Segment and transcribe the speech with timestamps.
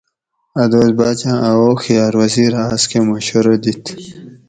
[0.61, 3.83] ا دوس باچاں ا ہوخیار وزیرہ آس کہ مشورہ دیت